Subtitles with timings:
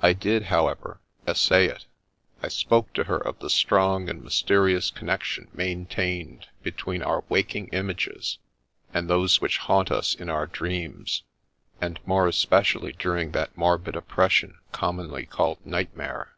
[0.00, 1.86] I did, how ever, essay it;
[2.40, 7.70] I spoke to her of the strong and mysterious con nection maintained between our waking
[7.72, 8.38] images
[8.92, 11.24] and those which haunt us in our dreams,
[11.80, 16.36] and more especially during that morbid oppression commonly called nightmare.